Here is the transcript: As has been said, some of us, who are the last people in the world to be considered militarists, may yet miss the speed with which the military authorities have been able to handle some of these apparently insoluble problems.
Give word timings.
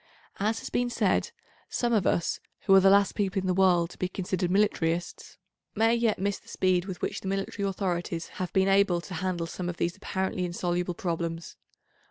As 0.39 0.57
has 0.61 0.71
been 0.71 0.89
said, 0.89 1.29
some 1.69 1.93
of 1.93 2.07
us, 2.07 2.39
who 2.61 2.73
are 2.73 2.79
the 2.79 2.89
last 2.89 3.13
people 3.13 3.39
in 3.39 3.45
the 3.45 3.53
world 3.53 3.91
to 3.91 3.99
be 3.99 4.09
considered 4.09 4.49
militarists, 4.49 5.37
may 5.75 5.93
yet 5.93 6.17
miss 6.17 6.39
the 6.39 6.47
speed 6.47 6.85
with 6.85 7.03
which 7.03 7.21
the 7.21 7.27
military 7.27 7.67
authorities 7.67 8.29
have 8.41 8.51
been 8.51 8.67
able 8.67 8.99
to 9.01 9.13
handle 9.13 9.45
some 9.45 9.69
of 9.69 9.77
these 9.77 9.95
apparently 9.95 10.43
insoluble 10.43 10.95
problems. 10.95 11.55